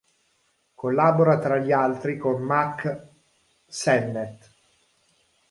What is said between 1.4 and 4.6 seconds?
gli altri con Mack Sennett.